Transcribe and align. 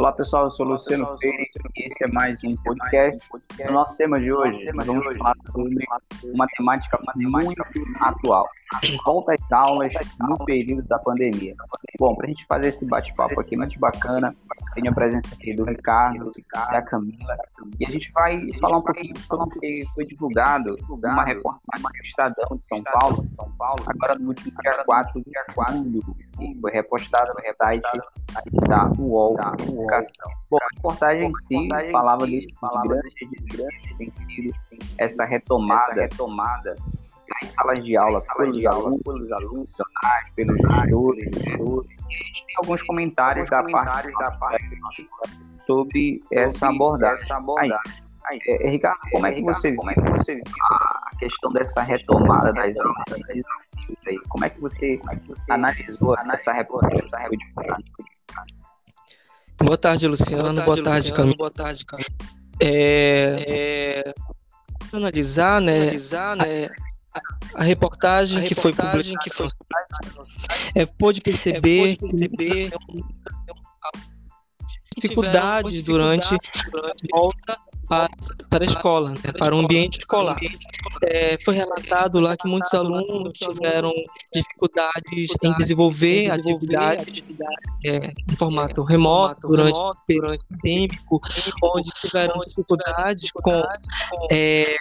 Olá 0.00 0.12
pessoal, 0.12 0.44
eu 0.44 0.50
sou 0.52 0.64
o 0.64 0.70
Luciano 0.70 1.14
Freire 1.18 1.50
e 1.76 1.82
esse 1.82 2.04
é 2.04 2.06
mais 2.06 2.42
um 2.42 2.56
podcast. 2.56 3.20
O 3.68 3.70
nosso 3.70 3.94
tema 3.98 4.18
de 4.18 4.32
hoje, 4.32 4.64
nós 4.72 4.86
vamos 4.86 5.04
falar 5.18 5.36
sobre 5.52 5.76
uma 6.24 6.46
temática 6.56 6.98
muito 7.16 7.62
atual. 8.00 8.48
Volta 9.04 9.34
às 9.34 9.52
aulas 9.52 9.92
no 10.18 10.42
período 10.46 10.88
da 10.88 10.98
pandemia. 11.00 11.54
Bom, 11.98 12.16
para 12.16 12.28
a 12.28 12.30
gente 12.30 12.46
fazer 12.46 12.68
esse 12.68 12.86
bate-papo 12.86 13.38
aqui 13.38 13.58
muito 13.58 13.78
bacana, 13.78 14.34
tem 14.72 14.88
a 14.88 14.92
presença 14.92 15.34
aqui 15.34 15.54
do 15.54 15.64
Ricardo 15.64 16.32
da 16.54 16.80
Camila. 16.80 17.36
E 17.78 17.84
a 17.84 17.90
gente 17.90 18.10
vai 18.12 18.40
falar 18.58 18.78
um 18.78 18.82
pouquinho 18.82 19.14
sobre 19.18 19.44
o 19.44 19.60
que 19.60 19.84
foi 19.94 20.06
divulgado 20.06 20.78
uma 20.88 21.24
reportagem 21.24 21.82
do 21.82 22.02
Estadão 22.02 22.56
de 22.56 22.64
São 22.64 22.82
Paulo, 22.84 23.84
agora 23.86 24.14
no 24.18 24.28
último 24.28 24.50
dia 24.62 24.82
4 24.82 25.20
de 25.20 26.00
julho, 26.00 26.58
foi 26.58 26.72
repostada 26.72 27.34
no 27.34 27.54
site 27.54 28.00
da 28.68 28.90
UOL 28.98 29.36
Educação. 29.60 30.32
Bom, 30.50 30.58
a 30.60 30.66
reportagem 30.74 31.30
em 31.30 31.34
si 31.46 31.68
falava 31.90 32.26
de 32.26 32.46
grandes 32.60 33.14
tem 33.98 34.10
sido 34.10 34.54
essa 34.98 35.24
retomada, 35.24 36.02
retomada 36.02 36.76
nas 37.30 37.50
salas 37.52 37.84
de 37.84 37.96
aula 37.96 38.20
pelos 38.36 38.64
alunos, 38.66 39.02
pelos 39.02 39.32
alunos, 39.32 39.68
pelos 40.34 40.56
gestores, 40.60 41.24
gestores. 41.36 41.88
Tem 41.88 42.56
alguns 42.58 42.82
comentários 42.82 43.48
da 43.48 43.62
parte 43.62 44.12
da 44.12 44.30
parte 44.32 44.78
sobre 45.66 46.20
essa 46.32 46.68
abordagem. 46.68 47.24
Essa. 47.24 47.80
Aí, 48.26 48.38
é, 48.46 48.70
Ricardo, 48.70 48.98
como 49.12 49.26
é 49.26 49.32
que 49.32 49.42
você 49.42 49.72
como 49.74 49.90
é 49.90 49.94
que 49.94 50.10
você 50.10 50.34
viu 50.34 50.44
a 50.62 51.10
questão 51.18 51.52
dessa 51.52 51.82
retomada 51.82 52.52
das 52.52 52.76
aulas? 52.78 53.04
Como 54.28 54.44
é 54.44 54.50
que 54.50 54.60
você, 54.60 54.98
como 54.98 55.12
é 55.12 55.16
que 55.16 55.28
você 55.28 55.52
analisou 55.52 56.16
essa 56.32 56.52
reportagem? 56.52 57.00
Boa 59.62 59.76
tarde, 59.76 60.06
Luciano. 60.06 60.62
Boa 60.62 60.82
tarde, 60.82 61.12
Camila. 61.12 61.36
Boa 61.36 61.50
tarde, 61.50 61.84
Camila. 61.84 62.08
É, 62.62 63.44
é, 63.48 64.14
analisar, 64.92 65.60
né, 65.60 65.82
analisar, 65.82 66.36
né, 66.36 66.68
a, 67.14 67.20
a 67.60 67.62
reportagem, 67.62 68.38
a 68.38 68.42
que, 68.42 68.54
reportagem 68.54 69.16
foi 69.16 69.24
que 69.24 69.30
foi 69.30 69.46
é, 70.74 70.84
pôde 70.86 71.20
perceber, 71.20 71.92
é, 71.92 71.96
pôde 71.96 72.10
perceber 72.10 72.70
dificuldades 74.96 75.82
durante, 75.82 76.36
durante 76.70 77.06
volta 77.10 77.58
para, 77.90 78.08
para 78.48 78.64
a 78.64 78.66
escola, 78.66 79.10
né, 79.10 79.32
para 79.36 79.54
o 79.54 79.58
ambiente 79.58 79.98
escolar. 79.98 80.38
É, 81.02 81.36
foi 81.44 81.56
relatado 81.56 82.20
lá 82.20 82.36
que 82.36 82.46
muitos 82.46 82.72
alunos 82.72 83.32
tiveram 83.36 83.92
dificuldades 84.32 85.30
em 85.42 85.52
desenvolver 85.56 86.30
atividades 86.30 87.24
é, 87.84 88.12
em 88.30 88.36
formato 88.36 88.84
remoto 88.84 89.48
durante 89.48 89.76
o 89.76 89.94
período 90.06 90.38
pandêmico, 90.48 91.20
onde 91.64 91.90
tiveram 92.00 92.40
dificuldades 92.46 93.32
com 93.32 93.62
é, 94.30 94.76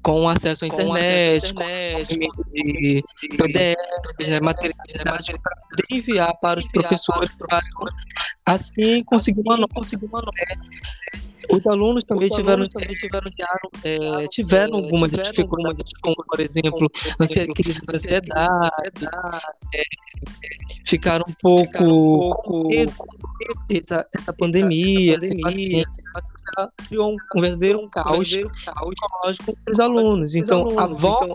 com 0.00 0.28
acesso 0.28 0.64
à 0.64 0.68
internet, 0.68 1.52
com, 1.52 1.62
acesso 1.62 2.12
à 2.12 2.14
internet, 2.14 2.28
com 2.28 2.42
de 2.50 3.04
PDFs, 3.36 4.28
né, 4.28 4.40
materiais 4.40 4.94
né, 4.96 5.04
para 5.42 5.56
poder 5.68 5.84
enviar 5.90 6.34
para 6.40 6.60
os 6.60 6.68
professores, 6.68 7.30
para 7.36 7.60
assim 8.52 9.02
conseguir 9.04 9.40
uma 9.40 9.56
nota. 9.56 9.80
Os 11.50 11.66
alunos 11.66 12.04
também 12.04 12.28
tiveram, 12.28 12.66
também 12.66 12.94
tiveram, 12.94 13.30
é, 13.84 14.28
tiveram 14.28 14.76
algumas 14.76 15.10
dificuldades, 15.10 15.92
como, 16.02 16.16
por 16.16 16.40
exemplo, 16.40 16.90
crise 17.54 17.80
de 17.80 17.94
ansiedade, 17.94 19.06
é, 19.74 19.82
ficaram 20.84 21.24
um 21.28 21.34
pouco 21.40 22.30
com 22.42 22.68
medo 22.68 22.92
essa, 23.70 24.06
essa 24.14 24.32
pandemia, 24.32 25.16
essa 25.16 25.36
pandemia 25.40 25.84
criou 26.88 27.12
um, 27.12 27.16
um 27.36 27.40
verdadeiro 27.40 27.88
caos 27.90 28.28
psicológico 28.28 29.56
para 29.64 29.72
os 29.72 29.80
alunos. 29.80 30.34
Então, 30.34 30.78
a 30.78 30.86
volta 30.86 31.34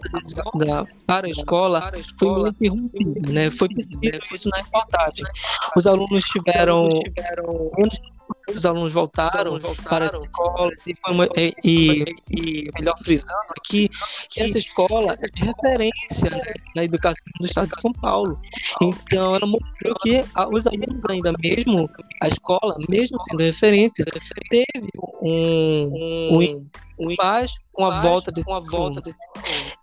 da, 0.56 0.86
para 1.06 1.28
a 1.28 1.30
escola 1.30 1.92
foi 2.18 2.30
muito 2.30 2.56
interrompida, 2.62 3.32
né? 3.32 3.50
Foi 3.50 3.70
percebido 3.70 4.20
isso 4.34 4.50
na 4.50 4.58
reportagem. 4.58 5.26
Os 5.76 5.88
alunos 5.88 6.24
tiveram 6.26 6.90
menos 7.78 8.00
os 8.50 8.66
alunos 8.66 8.92
voltaram, 8.92 9.58
voltaram 9.58 10.08
para 10.08 10.18
a 10.18 10.22
escola 10.22 10.72
e, 10.86 10.96
uma, 11.10 11.26
e, 11.38 11.54
e, 11.64 12.06
e, 12.30 12.72
melhor 12.78 12.96
frisando 13.04 13.32
aqui 13.58 13.90
que 14.30 14.42
essa 14.42 14.58
escola 14.58 15.16
é 15.22 15.28
de 15.28 15.44
referência 15.44 16.30
né, 16.30 16.54
na 16.76 16.84
educação 16.84 17.24
do 17.40 17.46
estado 17.46 17.70
de 17.70 17.82
São 17.82 17.94
Paulo. 17.94 18.40
Então 18.82 19.36
ela 19.36 19.48
mostrou 19.48 19.96
que 20.02 20.24
os 20.52 20.68
alunos 20.68 21.06
ainda 21.10 21.34
mesmo, 21.42 21.90
a 22.22 22.28
escola, 22.28 22.76
mesmo 22.90 23.18
sendo 23.24 23.42
referência, 23.42 24.06
teve 24.50 24.90
um, 25.22 26.40
um, 26.40 26.70
um 27.00 27.16
paz 27.16 27.54
com 27.72 27.86
a 27.86 28.02
volta 28.02 28.32
de 28.32 28.42
uma 28.48 28.60
volta 28.60 29.02
de 29.02 29.12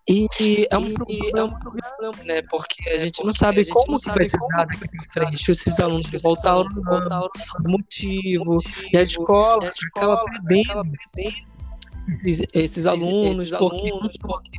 e, 0.08 0.26
e 0.40 0.66
é 0.70 0.78
um 0.78 0.92
problema, 0.92 1.38
é 1.38 1.44
um 1.44 1.58
problema, 1.58 2.24
né? 2.24 2.42
Porque 2.42 2.88
a 2.90 2.98
gente 2.98 3.24
não 3.24 3.32
sabe 3.32 3.66
como 3.66 3.98
que 3.98 4.10
vai 4.10 4.24
ser 4.24 4.38
dado 4.56 4.70
aqui 4.70 4.88
pra 4.88 5.24
frente. 5.24 5.50
Esses 5.50 5.80
alunos 5.80 6.06
que 6.06 6.18
voltaram, 6.18 6.68
voltaram 6.74 7.28
o 7.64 7.70
motivo, 7.70 8.58
e 8.92 8.96
a 8.96 9.02
escola, 9.02 9.70
acaba 9.94 10.24
perdendo 10.46 10.82
esses, 12.08 12.46
esses 12.54 12.86
alunos, 12.86 13.50
porque, 13.50 13.90
porque 14.20 14.50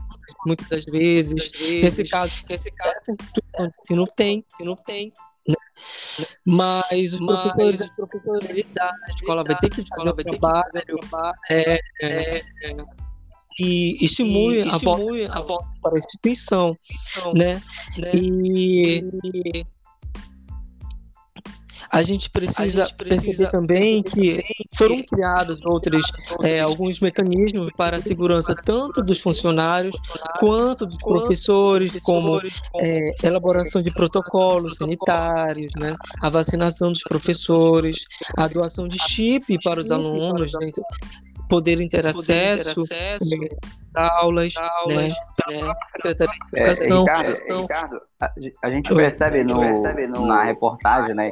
muitas 0.46 0.68
das 0.68 0.86
vezes, 0.86 1.52
nesse 1.60 2.04
caso, 2.06 2.34
nesse 2.50 2.72
caso, 2.72 3.00
se 3.86 3.96
não 3.96 4.06
tem, 4.06 4.46
se 4.58 4.64
não 4.64 4.76
tem, 4.76 5.12
né? 5.48 5.56
Mas 6.46 7.14
os 7.14 7.20
Mas, 7.20 7.42
professores, 7.42 7.82
os 7.82 7.90
professores 7.92 8.66
da 8.74 8.92
escola 9.10 9.44
vai 9.44 9.58
ter 9.58 9.70
que 9.70 9.84
fazer 9.96 10.10
o 10.10 10.16
trabalho, 10.16 10.72
é, 11.50 11.80
é, 12.02 12.38
é, 12.40 12.76
e 13.60 14.04
estimule, 14.04 14.64
e, 14.64 14.70
a, 14.70 14.78
volta, 14.78 15.34
a 15.34 15.42
volta 15.42 15.70
para 15.82 15.96
a 15.96 16.00
instituição, 16.00 16.78
né? 17.34 17.62
né? 17.98 18.12
E, 18.14 19.04
e 19.24 19.66
a 21.92 22.02
gente 22.04 22.30
precisa, 22.30 22.84
a 22.84 22.86
gente 22.86 22.96
precisa 22.96 23.22
perceber 23.26 23.52
também 23.52 24.02
que 24.02 24.42
foram 24.76 25.04
criados 25.04 25.64
outros, 25.66 26.10
é, 26.42 26.62
alguns 26.62 27.02
mecanismos 27.02 27.70
para 27.76 27.98
a 27.98 28.02
segurança 28.02 28.56
tanto 28.56 29.04
dos 29.04 29.20
funcionários 29.20 29.94
quanto 30.40 30.86
dos 30.86 30.98
professores, 30.98 32.00
como 32.02 32.40
é, 32.80 33.12
elaboração 33.22 33.82
de 33.82 33.92
protocolos 33.92 34.76
sanitários, 34.76 35.74
né, 35.78 35.96
a 36.22 36.30
vacinação 36.30 36.94
dos 36.94 37.04
professores, 37.04 38.06
a 38.38 38.48
doação 38.48 38.88
de 38.88 38.98
chip 39.10 39.58
para 39.62 39.82
os 39.82 39.92
alunos, 39.92 40.54
né, 40.62 40.72
poderem 41.52 41.90
ter 41.90 42.08
acesso, 42.08 42.82
aulas, 43.94 44.54
aulas, 44.56 44.96
né, 44.96 45.10
né, 45.52 45.74
Secretaria 45.88 46.34
de 46.34 46.58
é, 46.58 46.62
Educação. 46.62 47.06
É, 47.06 47.62
Ricardo, 47.62 47.62
Ricardo 47.62 48.02
a, 48.22 48.34
a, 48.64 48.72
gente 48.72 48.96
percebe, 48.96 49.44
no, 49.44 49.60
percebe 49.60 50.08
no, 50.08 50.26
na 50.26 50.46
reportagem, 50.46 51.14
né, 51.14 51.32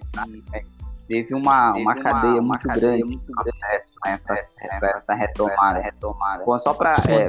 teve 1.08 1.34
uma, 1.34 1.72
uma, 1.72 1.80
uma 1.80 1.96
cadeia 1.96 2.42
muito 2.42 2.68
cadeia 2.68 2.82
grande, 2.82 3.04
muito 3.06 3.32
grande 3.32 3.58
né, 4.06 4.20
essa, 4.28 4.56
é, 4.60 4.92
essa 4.98 5.16
retomada, 5.16 5.80
retomada. 5.80 6.44
Bom, 6.44 6.60
só 6.60 6.74
para 6.74 6.90
é, 6.90 7.24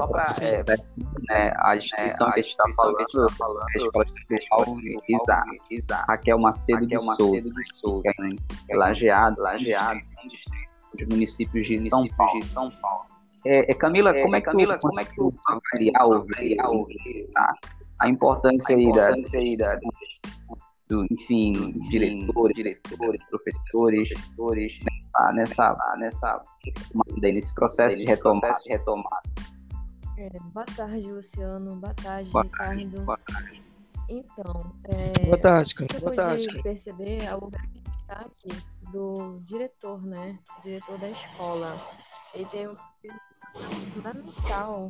é, 0.44 0.76
né, 1.28 1.52
a 1.58 1.76
instituição 1.76 2.28
é, 2.28 2.32
que 2.32 2.40
a 2.40 2.42
gente 2.42 2.50
está 2.50 2.64
falando, 2.74 3.30
falando, 3.38 3.62
a 3.62 3.78
Escola 3.78 4.04
Estadual 4.30 4.76
Isa, 5.70 6.04
Raquel 6.08 6.38
Macedo 6.40 6.86
de 6.86 7.76
Souza, 7.76 8.02
que 8.02 8.72
é 8.72 8.76
lajeado, 8.76 9.40
lajeado, 9.40 10.00
distrito 10.28 10.59
de 11.00 11.14
municípios 11.14 11.66
de 11.66 11.88
São 11.88 12.06
Paulo. 12.08 12.40
De 12.40 12.46
São 12.46 12.68
Paulo. 12.68 13.04
É, 13.44 13.70
é, 13.70 13.74
Camila, 13.74 14.12
como 14.12 14.36
é 14.36 14.40
que 14.40 14.46
Camila, 14.46 14.78
tu, 14.78 14.88
como 14.88 15.00
é 15.00 15.04
que 15.04 15.16
tu 15.16 15.34
avaliar 15.46 16.04
ou 16.04 16.86
tá? 17.32 17.54
a 17.98 18.08
importância, 18.08 18.76
a 18.76 18.80
importância 18.80 19.40
aí 19.40 19.56
da, 19.56 19.74
da 19.76 19.80
do, 20.88 21.06
enfim, 21.10 21.52
diretores, 21.88 22.56
diretores, 22.56 23.24
professores, 23.30 24.08
professores 24.08 24.80
né, 24.80 25.32
nessa, 25.32 25.76
nessa, 25.98 26.42
nesse 27.22 27.54
processo 27.54 27.96
de 27.96 28.04
retomada. 28.04 28.58
De 28.62 28.68
retomada. 28.68 29.22
É, 30.18 30.28
boa 30.52 30.66
tarde, 30.66 31.10
Luciano. 31.10 31.76
Boa 31.76 31.94
tarde, 31.94 32.30
boa 32.30 32.44
Ricardo. 32.44 32.80
Tarde, 32.80 33.04
boa 33.04 33.18
tarde. 33.18 33.62
Então, 34.08 34.72
é, 34.84 35.24
boa 35.24 35.38
tarde, 35.38 35.74
Boa 36.00 36.14
tarde. 36.14 36.62
perceber 36.62 37.22
é 37.22 37.34
o 37.34 37.48
destaque 37.48 38.48
do 38.92 39.40
diretor, 39.46 40.04
né? 40.04 40.38
Diretor 40.62 40.98
da 40.98 41.08
escola. 41.08 41.76
Ele 42.34 42.46
tem 42.46 42.68
um 42.68 42.76
fundamental 43.94 44.88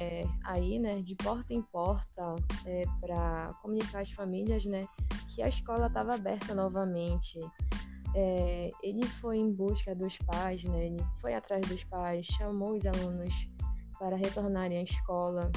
é, 0.00 0.24
aí, 0.44 0.78
né, 0.78 1.00
de 1.02 1.14
porta 1.16 1.52
em 1.52 1.62
porta, 1.62 2.34
é, 2.64 2.84
para 3.00 3.52
comunicar 3.62 4.00
às 4.00 4.10
famílias, 4.12 4.64
né, 4.64 4.88
que 5.28 5.42
a 5.42 5.48
escola 5.48 5.88
estava 5.88 6.14
aberta 6.14 6.54
novamente. 6.54 7.38
É, 8.14 8.70
ele 8.82 9.04
foi 9.04 9.36
em 9.36 9.52
busca 9.52 9.94
dos 9.94 10.16
pais, 10.18 10.62
né, 10.64 10.86
ele 10.86 11.04
foi 11.20 11.34
atrás 11.34 11.66
dos 11.68 11.84
pais, 11.84 12.24
chamou 12.26 12.76
os 12.76 12.86
alunos 12.86 13.34
para 13.98 14.16
retornarem 14.16 14.78
à 14.78 14.82
escola 14.82 15.50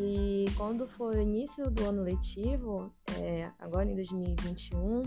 E 0.00 0.46
quando 0.56 0.86
foi 0.86 1.16
o 1.16 1.20
início 1.20 1.68
do 1.70 1.84
ano 1.84 2.02
letivo, 2.02 2.92
é, 3.20 3.50
agora 3.58 3.90
em 3.90 3.96
2021, 3.96 5.02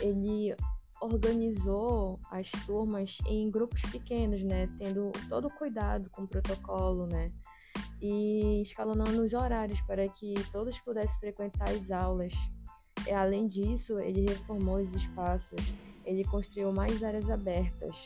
ele 0.00 0.54
organizou 1.00 2.20
as 2.30 2.48
turmas 2.64 3.18
em 3.26 3.50
grupos 3.50 3.82
pequenos, 3.90 4.40
né? 4.44 4.68
Tendo 4.78 5.10
todo 5.28 5.48
o 5.48 5.50
cuidado 5.50 6.08
com 6.10 6.22
o 6.22 6.28
protocolo, 6.28 7.06
né? 7.06 7.32
E 8.00 8.62
escalonando 8.62 9.22
os 9.22 9.32
horários 9.32 9.80
para 9.82 10.08
que 10.08 10.34
todos 10.52 10.78
pudessem 10.80 11.18
frequentar 11.18 11.68
as 11.70 11.90
aulas. 11.90 12.32
E, 13.08 13.10
além 13.10 13.48
disso, 13.48 13.98
ele 13.98 14.28
reformou 14.28 14.76
os 14.76 14.94
espaços, 14.94 15.60
ele 16.04 16.22
construiu 16.24 16.72
mais 16.72 17.02
áreas 17.02 17.28
abertas. 17.28 17.96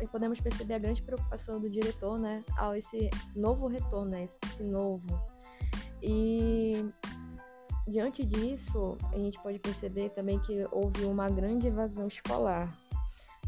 E 0.00 0.06
podemos 0.06 0.40
perceber 0.40 0.74
a 0.74 0.78
grande 0.78 1.02
preocupação 1.02 1.60
do 1.60 1.70
diretor, 1.70 2.18
né, 2.18 2.44
ao 2.56 2.74
esse 2.74 3.08
novo 3.34 3.66
retorno, 3.66 4.10
né, 4.10 4.26
esse 4.44 4.62
novo. 4.62 5.06
E 6.02 6.84
diante 7.86 8.24
disso, 8.24 8.96
a 9.12 9.16
gente 9.16 9.40
pode 9.42 9.58
perceber 9.58 10.10
também 10.10 10.38
que 10.40 10.66
houve 10.70 11.04
uma 11.04 11.28
grande 11.30 11.68
evasão 11.68 12.08
escolar. 12.08 12.76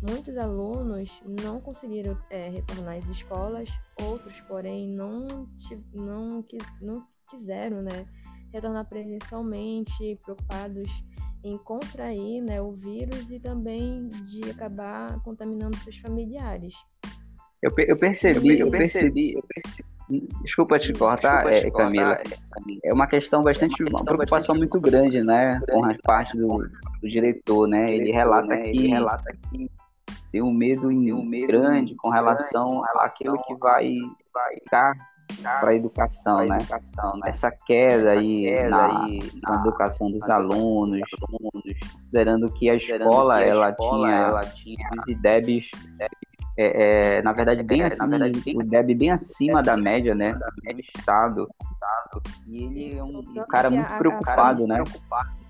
Muitos 0.03 0.37
alunos 0.37 1.11
não 1.43 1.61
conseguiram 1.61 2.17
é, 2.31 2.49
retornar 2.51 2.99
às 2.99 3.07
escolas, 3.09 3.69
outros, 4.03 4.41
porém, 4.43 4.89
não, 4.89 5.49
não, 5.95 6.45
não 6.81 7.07
quiseram 7.31 7.83
né, 7.83 8.07
retornar 8.53 8.87
presencialmente, 8.87 10.19
preocupados 10.23 10.89
em 11.47 11.59
contrair 11.59 12.43
né, 12.43 12.61
o 12.61 12.73
vírus 12.73 13.31
e 13.31 13.39
também 13.39 14.09
de 14.09 14.51
acabar 14.51 15.21
contaminando 15.23 15.77
seus 15.77 15.97
familiares. 15.99 16.75
Eu, 17.63 17.71
eu 17.79 17.97
percebi, 17.97 18.59
eu 18.59 18.71
percebi, 18.71 19.35
eu 19.35 19.43
percebi. 19.43 19.87
Desculpa 20.43 20.79
te 20.79 20.93
cortar, 20.93 21.45
Desculpa 21.45 21.61
te 21.61 21.67
é, 21.67 21.71
Camila. 21.71 22.23
É 22.85 22.93
uma 22.93 23.07
questão 23.07 23.43
bastante, 23.43 23.83
uma 23.83 24.05
preocupação 24.05 24.55
muito 24.55 24.81
grande, 24.81 25.23
né, 25.23 25.61
com 25.69 25.85
a 25.85 25.97
parte 26.03 26.37
do, 26.37 26.59
do 27.01 27.09
diretor, 27.09 27.67
né? 27.67 27.95
Ele 27.95 28.13
relata 28.13 28.49
né, 28.49 28.63
que, 28.63 28.69
ele 28.71 28.89
relata 28.89 29.37
que 29.51 29.71
tem 30.31 30.43
um 30.43 30.53
medo, 30.53 30.89
um 30.89 31.25
medo 31.25 31.47
grande 31.47 31.95
com 31.97 32.11
relação 32.11 32.85
àquilo 32.99 33.43
que 33.45 33.55
vai, 33.57 33.95
vai 34.33 34.55
ficar 34.55 34.95
para 35.43 35.71
a 35.71 35.75
educação, 35.75 36.45
né? 36.45 36.57
Educação, 36.57 37.13
né? 37.17 37.29
Essa 37.29 37.51
queda 37.51 38.13
aí, 38.13 38.45
queda 38.45 38.69
na, 38.71 39.05
aí 39.05 39.19
na, 39.43 39.61
educação 39.61 40.11
dos 40.11 40.29
alunos, 40.29 41.01
alunos, 41.23 41.79
considerando 41.93 42.53
que 42.53 42.71
a 42.71 42.75
escola, 42.75 43.39
que 43.39 43.45
a 43.45 43.47
ela, 43.47 43.71
escola 43.71 44.07
tinha, 44.07 44.17
ela 44.17 44.41
tinha 44.41 44.91
os 44.99 45.09
IDEBs, 45.09 45.71
é, 46.59 47.19
é, 47.19 47.23
na 47.23 47.33
verdade, 47.33 47.63
bem 47.63 47.83
é, 47.83 47.87
acima, 47.87 48.09
verdade, 48.09 48.41
bem, 48.41 48.57
o 48.57 48.63
DEB 48.63 48.95
bem 48.95 49.11
acima 49.11 49.63
da 49.63 49.77
média, 49.77 50.15
né? 50.15 50.33
Da 50.33 50.49
média 50.65 50.83
do 50.83 50.99
Estado. 50.99 51.49
E 52.47 52.65
ele 52.65 52.99
é 52.99 53.05
um, 53.05 53.19
um 53.19 53.47
cara 53.47 53.69
muito 53.71 53.93
preocupado, 53.99 54.67
né? 54.67 54.83
Preocupado 54.83 55.47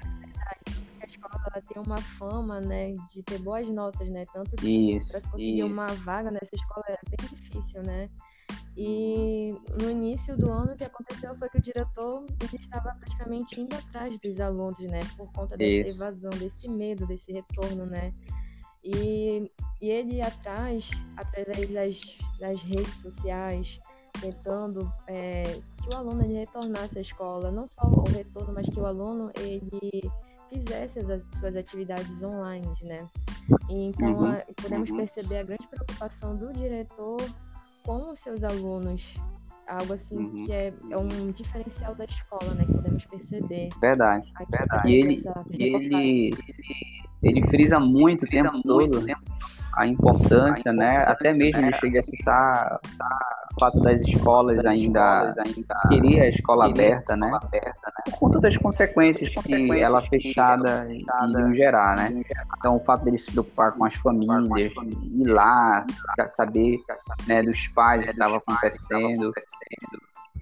a 1.00 1.06
escola 1.06 1.40
ela 1.52 1.62
tem 1.62 1.82
uma 1.82 1.96
fama, 1.96 2.61
né, 2.61 2.94
de 3.11 3.22
ter 3.22 3.38
boas 3.38 3.69
notas, 3.69 4.08
né? 4.08 4.25
Tanto 4.32 4.56
que 4.56 5.00
para 5.08 5.20
conseguir 5.20 5.58
isso. 5.58 5.67
uma 5.67 5.87
vaga 5.87 6.31
nessa 6.31 6.55
escola 6.55 6.84
era 6.88 7.00
bem 7.08 7.29
difícil, 7.29 7.82
né? 7.82 8.08
E 8.76 9.55
no 9.81 9.90
início 9.90 10.37
do 10.37 10.50
ano 10.50 10.73
o 10.73 10.76
que 10.76 10.84
aconteceu 10.84 11.34
foi 11.37 11.49
que 11.49 11.56
o 11.56 11.62
diretor 11.62 12.26
estava 12.52 12.94
praticamente 12.99 13.58
indo 13.58 13.75
atrás 13.75 14.19
dos 14.19 14.38
alunos, 14.38 14.78
né? 14.81 15.00
Por 15.17 15.32
conta 15.32 15.56
dessa 15.56 15.88
Isso. 15.88 15.96
evasão, 15.96 16.31
desse 16.31 16.69
medo, 16.69 17.06
desse 17.06 17.32
retorno, 17.32 17.87
né? 17.87 18.12
E, 18.84 19.50
e 19.81 19.90
ele 19.90 20.20
atrás, 20.20 20.90
através 21.17 21.69
das, 21.70 22.19
das 22.38 22.62
redes 22.62 22.94
sociais, 23.00 23.81
tentando 24.20 24.93
é, 25.06 25.43
que 25.82 25.88
o 25.88 25.96
aluno 25.96 26.22
ele 26.22 26.34
retornasse 26.34 26.99
à 26.99 27.02
escola, 27.02 27.50
não 27.50 27.67
só 27.67 27.87
o 27.87 28.05
retorno, 28.11 28.52
mas 28.55 28.67
que 28.67 28.79
o 28.79 28.87
aluno 28.87 29.32
ele 29.40 30.11
fizesse 30.50 31.00
as 31.00 31.25
suas 31.38 31.56
atividades 31.56 32.22
online, 32.22 32.69
né? 32.82 33.08
E, 33.70 33.87
então 33.87 34.12
uhum. 34.12 34.26
a, 34.26 34.43
podemos 34.61 34.90
uhum. 34.90 34.99
perceber 34.99 35.38
a 35.38 35.43
grande 35.44 35.67
preocupação 35.67 36.37
do 36.37 36.52
diretor 36.52 37.17
com 37.87 38.11
os 38.11 38.19
seus 38.21 38.43
alunos. 38.44 39.15
Algo 39.69 39.94
assim 39.94 40.17
uhum. 40.17 40.44
que 40.44 40.53
é, 40.53 40.73
é, 40.91 40.97
um 40.97 41.31
diferencial 41.33 41.94
da 41.94 42.05
escola, 42.05 42.55
né? 42.55 42.65
Que 42.65 42.73
podemos 42.73 43.05
perceber. 43.06 43.69
Verdade, 43.81 44.33
verdade. 44.50 44.88
E 44.88 44.94
ele, 44.94 45.25
ele, 45.59 46.31
ele 47.23 47.47
frisa 47.49 47.81
muito 47.81 48.25
o 48.25 48.29
tempo 48.29 48.61
todo 48.62 49.05
a 49.77 49.87
importância, 49.87 50.73
né? 50.73 51.05
Até 51.06 51.33
mesmo 51.33 51.61
ele 51.61 51.73
chega 51.75 52.00
a 52.00 52.03
citar 52.03 52.81
o 53.56 53.61
fato 53.61 53.81
das 53.81 54.03
escolas 54.03 54.64
ainda, 54.67 55.32
queria 55.88 56.25
a 56.25 56.29
escola 56.29 56.67
aberta, 56.67 57.17
né? 57.17 57.31
Por 58.05 58.19
conta 58.19 58.41
das 58.41 58.56
consequências 58.58 59.31
que 59.31 59.81
ela 59.81 60.03
fechada 60.03 60.87
iriam 60.91 61.55
gerar, 61.55 61.97
né? 61.97 62.23
Então 62.58 62.76
o 62.76 62.81
fato 62.81 63.05
dele 63.05 63.19
se 63.19 63.32
preocupar 63.32 63.73
com 63.73 63.85
as 63.85 63.94
famílias, 63.97 64.73
ir 64.75 65.26
lá, 65.26 65.87
saber 66.29 66.79
né, 67.26 67.43
dos 67.43 67.67
pais 67.69 68.05
que 68.05 68.11
estava 68.11 68.37
acontecendo, 68.37 69.32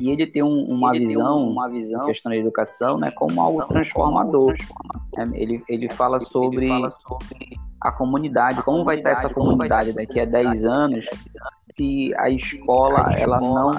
e 0.00 0.10
ele 0.10 0.26
tem 0.26 0.42
um, 0.42 0.66
uma, 0.68 0.90
visão, 0.90 1.38
um, 1.38 1.52
uma 1.52 1.68
visão, 1.68 2.06
questão 2.06 2.30
da 2.30 2.36
educação, 2.36 2.98
né, 2.98 3.12
como 3.12 3.40
algo 3.40 3.62
transformador. 3.66 4.54
É, 5.16 5.22
ele, 5.34 5.62
ele 5.68 5.88
fala 5.88 6.18
sobre 6.18 6.68
a 7.80 7.92
comunidade, 7.92 8.60
como 8.64 8.82
vai 8.82 8.96
estar 8.96 9.10
essa 9.10 9.28
comunidade 9.28 9.92
daqui 9.92 10.18
a 10.18 10.24
10 10.24 10.64
anos 10.64 11.06
se 11.76 12.12
a 12.16 12.30
escola 12.30 13.12
ela 13.16 13.40
não 13.40 13.70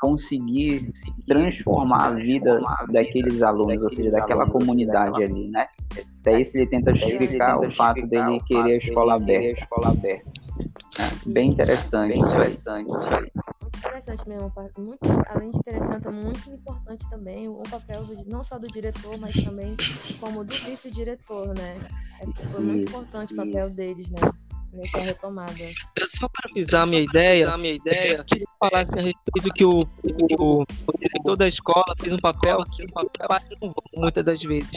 conseguir 0.00 0.92
transformar 1.26 2.06
a 2.06 2.10
vida 2.14 2.60
daqueles 2.90 3.42
alunos, 3.42 3.82
ou 3.82 3.90
seja, 3.90 4.10
daquela 4.10 4.46
comunidade 4.46 5.22
ali, 5.22 5.48
né? 5.48 5.66
Daí 6.22 6.42
ele 6.54 6.66
tenta 6.66 6.94
justificar 6.94 7.58
o 7.60 7.70
fato 7.70 8.06
dele 8.06 8.40
querer 8.46 8.72
a 8.72 8.76
escola 8.76 9.14
aberta. 9.14 9.66
É, 10.98 11.28
bem 11.30 11.50
interessante, 11.50 12.12
bem 12.12 12.20
interessante 12.20 12.90
isso 12.90 13.14
aí 13.14 13.30
interessante 13.80 14.28
mesmo, 14.28 14.52
muito, 14.78 14.98
além 15.28 15.50
de 15.50 15.56
interessante, 15.58 16.08
é 16.08 16.10
muito 16.10 16.50
importante 16.50 17.08
também 17.08 17.48
o 17.48 17.62
papel 17.70 18.04
do, 18.04 18.24
não 18.26 18.44
só 18.44 18.58
do 18.58 18.66
diretor, 18.66 19.18
mas 19.18 19.34
também 19.42 19.76
como 20.18 20.44
do 20.44 20.52
vice-diretor, 20.52 21.54
né? 21.56 21.78
É, 22.20 22.48
foi 22.48 22.62
muito 22.62 22.88
importante 22.88 23.32
o 23.32 23.36
papel 23.36 23.70
deles, 23.70 24.08
né? 24.10 24.20
Nessa 24.72 24.98
retomada. 24.98 25.52
Só 26.04 26.28
para 26.28 26.50
avisar 26.50 26.86
minha 26.86 27.02
ideia, 27.02 27.56
minha 27.56 27.74
ideia, 27.74 28.16
eu 28.16 28.24
queria 28.24 28.46
falar 28.58 28.80
assim, 28.80 28.98
a 28.98 29.02
respeito 29.02 29.54
que 29.54 29.64
o, 29.64 29.80
o, 29.80 30.62
o, 30.62 30.98
diretor 30.98 31.36
da 31.36 31.48
escola 31.48 31.94
fez 32.00 32.12
um 32.12 32.18
papel 32.18 32.64
que 32.72 32.86
não 33.60 33.68
vão 33.68 33.74
muitas 33.96 34.24
das 34.24 34.42
vezes, 34.42 34.70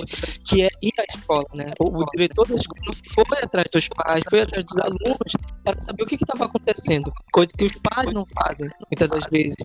que 0.46 0.64
é 0.64 0.70
ir 0.82 0.94
à 1.00 1.18
escola, 1.18 1.46
né? 1.54 1.74
O, 1.80 2.02
o, 2.02 2.06
diretor 2.14 2.48
da 2.48 2.56
escola 2.56 2.96
foi 3.14 3.40
atrás 3.42 3.68
dos 3.72 3.88
pais, 3.90 4.24
foi 4.30 4.42
atrás 4.42 4.66
dos 4.66 4.78
alunos 4.78 5.34
para 5.64 5.82
saber 5.82 6.04
o 6.04 6.06
que 6.06 6.16
estava 6.16 6.46
acontecendo, 6.46 7.12
coisa 7.32 7.50
que 7.58 7.66
os 7.66 7.74
pais 7.74 8.12
não 8.12 8.26
fazem 8.34 8.70
muitas 8.90 9.10
das 9.10 9.26
vezes. 9.32 9.56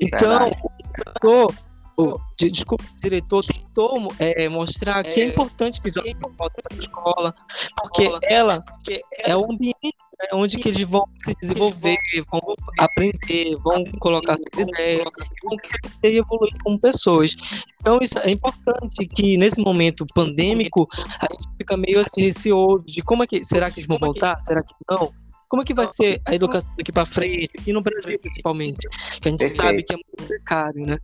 Então, 0.00 0.48
o 0.48 0.68
diretor 0.96 1.54
o, 1.96 2.18
desculpa, 2.38 2.84
o 2.84 3.00
diretor 3.00 3.44
tentou 3.44 4.12
é, 4.18 4.48
mostrar 4.48 5.02
que 5.04 5.20
é, 5.20 5.24
é 5.24 5.28
importante 5.28 5.80
que 5.80 5.88
os 5.88 5.96
alunos 5.96 6.36
voltem 6.36 6.62
para 6.62 6.76
a 6.76 6.80
escola, 6.80 7.34
porque 7.76 8.10
ela 8.24 8.60
porque 8.62 9.02
é 9.18 9.36
o 9.36 9.44
ambiente 9.44 9.94
né, 10.18 10.28
onde 10.32 10.56
que 10.56 10.68
eles 10.68 10.82
vão 10.82 11.06
se 11.24 11.34
desenvolver, 11.40 11.98
vão 12.30 12.40
aprender, 12.78 13.56
vão 13.56 13.84
colocar 13.98 14.36
suas 14.36 14.68
ideias, 14.68 15.08
vão 15.42 15.56
crescer 15.56 16.14
e 16.14 16.18
evoluir 16.18 16.54
como 16.62 16.78
pessoas. 16.78 17.34
Então 17.80 17.98
isso 18.00 18.18
é 18.18 18.30
importante 18.30 19.06
que 19.06 19.36
nesse 19.36 19.60
momento 19.60 20.06
pandêmico 20.14 20.88
a 21.20 21.26
gente 21.32 21.48
fica 21.58 21.76
meio 21.76 22.00
assim 22.00 22.22
receoso 22.22 22.86
de 22.86 23.02
como 23.02 23.22
é 23.22 23.26
que 23.26 23.44
será 23.44 23.70
que 23.70 23.80
eles 23.80 23.88
vão 23.88 23.98
voltar, 23.98 24.40
será 24.40 24.62
que 24.62 24.74
não? 24.90 25.12
Como 25.48 25.62
é 25.62 25.64
que 25.64 25.74
vai 25.74 25.86
ser 25.86 26.20
a 26.26 26.34
educação 26.34 26.70
daqui 26.76 26.90
para 26.90 27.06
frente, 27.06 27.50
e 27.66 27.72
no 27.72 27.80
Brasil 27.80 28.18
principalmente, 28.18 28.88
que 29.20 29.28
a 29.28 29.30
gente 29.30 29.40
Perfeito. 29.40 29.62
sabe 29.62 29.82
que 29.84 29.94
é 29.94 29.96
muito 29.96 30.26
precário, 30.26 30.86
né? 30.86 30.98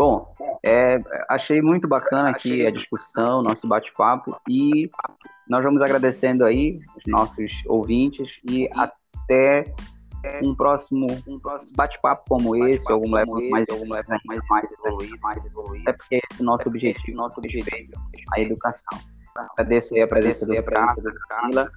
Bom, 0.00 0.34
é, 0.64 0.98
achei 1.28 1.60
muito 1.60 1.86
bacana 1.86 2.30
aqui 2.30 2.66
a 2.66 2.70
discussão, 2.70 3.42
nosso 3.42 3.68
bate-papo 3.68 4.34
e 4.48 4.90
nós 5.46 5.62
vamos 5.62 5.82
agradecendo 5.82 6.42
aí 6.46 6.80
os 6.96 7.02
nossos 7.06 7.52
ouvintes 7.66 8.40
e 8.48 8.66
até 8.74 9.62
um 10.42 10.54
próximo, 10.54 11.06
um 11.28 11.38
próximo 11.38 11.72
bate-papo 11.76 12.24
como 12.30 12.56
esse, 12.66 12.90
algum 12.90 13.12
level 13.12 13.50
mais, 13.50 13.66
algum 13.68 13.92
level 13.92 14.18
mais, 14.24 14.40
mais 14.48 14.72
evoluído, 14.72 15.18
mais 15.20 15.44
evoluído. 15.44 15.90
É 15.90 15.92
porque 15.92 16.18
esse 16.32 16.42
nosso 16.42 16.66
objetivo, 16.66 17.18
nosso 17.18 17.38
objetivo 17.38 17.68
é 17.76 18.38
a 18.38 18.40
educação. 18.40 18.98
Agradeço 19.58 19.94
aí 19.94 20.00
a 20.00 20.08
presença 20.08 20.46
do 20.46 20.54
Camila 21.28 21.70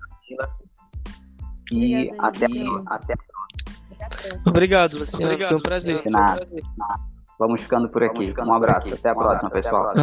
e 1.73 2.09
até, 2.19 2.45
até 2.85 3.13
a 3.15 3.17
próxima. 3.17 4.39
Obrigado, 4.47 4.97
Luciano. 4.97 5.37
Foi 5.45 5.57
um 5.57 5.61
prazer. 5.61 6.01
Foi 6.01 6.09
um 6.09 6.15
prazer. 6.15 6.63
Vamos 7.43 7.61
ficando 7.61 7.89
por 7.89 8.01
aqui. 8.03 8.27
Ficando 8.27 8.49
um 8.49 8.53
abraço. 8.53 8.87
Aqui. 8.87 8.97
Até 8.97 9.09
a 9.09 9.15
próxima, 9.15 9.49
abraço, 9.49 9.69
pessoal. 9.69 9.93